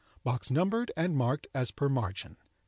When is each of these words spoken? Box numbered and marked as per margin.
Box 0.23 0.49
numbered 0.49 0.91
and 0.97 1.15
marked 1.15 1.45
as 1.53 1.69
per 1.69 1.87
margin. 1.87 2.35